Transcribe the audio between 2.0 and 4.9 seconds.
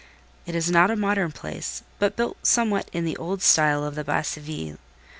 built somewhat in the old style of the Basse Ville.